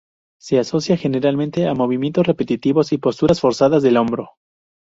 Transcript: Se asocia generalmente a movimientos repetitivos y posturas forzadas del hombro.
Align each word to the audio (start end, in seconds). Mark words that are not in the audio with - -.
Se 0.39 0.57
asocia 0.57 0.97
generalmente 0.97 1.67
a 1.67 1.75
movimientos 1.75 2.25
repetitivos 2.25 2.91
y 2.91 2.97
posturas 2.97 3.39
forzadas 3.39 3.83
del 3.83 3.97
hombro. 3.97 4.31